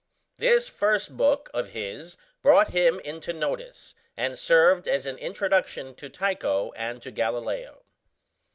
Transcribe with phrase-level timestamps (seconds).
[0.37, 6.09] This first book of his brought him into notice, and served as an introduction to
[6.09, 7.83] Tycho and to Galileo.